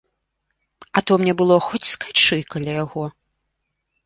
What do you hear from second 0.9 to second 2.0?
А то мне было хоць